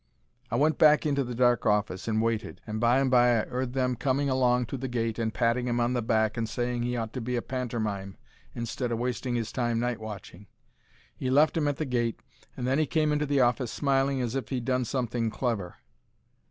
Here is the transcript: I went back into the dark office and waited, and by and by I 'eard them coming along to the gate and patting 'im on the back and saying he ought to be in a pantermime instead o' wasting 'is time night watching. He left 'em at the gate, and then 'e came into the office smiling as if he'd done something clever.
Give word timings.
I 0.49 0.55
went 0.55 0.79
back 0.79 1.05
into 1.05 1.23
the 1.23 1.35
dark 1.35 1.63
office 1.67 2.07
and 2.07 2.23
waited, 2.23 2.59
and 2.65 2.79
by 2.79 2.97
and 2.99 3.11
by 3.11 3.37
I 3.37 3.45
'eard 3.45 3.73
them 3.73 3.95
coming 3.95 4.31
along 4.31 4.65
to 4.73 4.77
the 4.77 4.87
gate 4.87 5.19
and 5.19 5.31
patting 5.31 5.67
'im 5.67 5.79
on 5.79 5.93
the 5.93 6.01
back 6.01 6.37
and 6.37 6.49
saying 6.49 6.81
he 6.81 6.97
ought 6.97 7.13
to 7.13 7.21
be 7.21 7.35
in 7.35 7.37
a 7.37 7.43
pantermime 7.43 8.17
instead 8.55 8.91
o' 8.91 8.95
wasting 8.95 9.35
'is 9.35 9.51
time 9.51 9.79
night 9.79 9.99
watching. 9.99 10.47
He 11.15 11.29
left 11.29 11.55
'em 11.55 11.67
at 11.67 11.77
the 11.77 11.85
gate, 11.85 12.19
and 12.57 12.65
then 12.65 12.79
'e 12.79 12.87
came 12.87 13.11
into 13.11 13.27
the 13.27 13.41
office 13.41 13.71
smiling 13.71 14.21
as 14.21 14.33
if 14.33 14.49
he'd 14.49 14.65
done 14.65 14.85
something 14.85 15.29
clever. 15.29 15.75